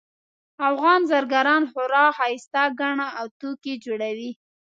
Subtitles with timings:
[0.69, 4.31] افغان زرګران خورا ښایسته ګاڼه او توکي جوړوي